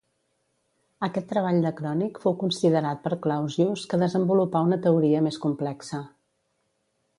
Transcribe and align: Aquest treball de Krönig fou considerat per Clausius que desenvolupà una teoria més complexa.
Aquest 1.07 1.27
treball 1.33 1.59
de 1.65 1.71
Krönig 1.79 2.17
fou 2.23 2.35
considerat 2.45 3.05
per 3.05 3.13
Clausius 3.27 3.85
que 3.93 4.01
desenvolupà 4.07 4.65
una 4.71 4.81
teoria 4.89 5.23
més 5.29 5.41
complexa. 5.47 6.01